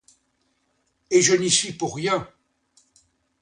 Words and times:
Et 1.11 1.21
je 1.21 1.35
n'y 1.35 1.51
suis 1.51 1.73
pour 1.73 1.95
rien! 1.95 2.27